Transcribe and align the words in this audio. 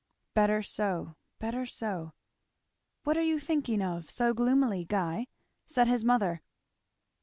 "Better 0.33 0.63
so; 0.63 1.15
better 1.37 1.63
so." 1.67 2.13
"What 3.03 3.17
are 3.17 3.21
you 3.23 3.37
thinking 3.39 3.83
of 3.83 4.09
so 4.09 4.33
gloomily, 4.33 4.83
Guy?" 4.83 5.27
said 5.67 5.87
his 5.87 6.03
Mother. 6.03 6.41